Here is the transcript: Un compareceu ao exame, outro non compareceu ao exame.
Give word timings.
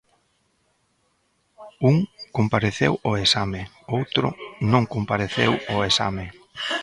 Un 1.89 1.95
compareceu 2.37 2.93
ao 3.05 3.13
exame, 3.25 3.61
outro 3.97 4.27
non 4.71 4.83
compareceu 4.95 5.51
ao 5.71 5.79
exame. 5.89 6.25